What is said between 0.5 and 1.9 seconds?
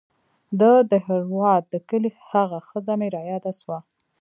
د دهروات د